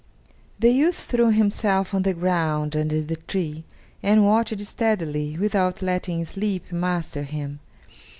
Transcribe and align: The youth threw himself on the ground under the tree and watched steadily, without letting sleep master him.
The 0.57 0.71
youth 0.71 0.95
threw 1.03 1.29
himself 1.29 1.93
on 1.93 2.01
the 2.01 2.15
ground 2.15 2.75
under 2.75 3.03
the 3.03 3.17
tree 3.17 3.65
and 4.01 4.25
watched 4.25 4.59
steadily, 4.65 5.37
without 5.37 5.83
letting 5.83 6.25
sleep 6.25 6.71
master 6.71 7.21
him. 7.21 7.59